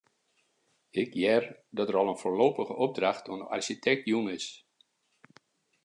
[1.01, 1.43] Ik hear
[1.75, 4.47] dat der al in foarlopige opdracht oan de arsjitekt jûn is.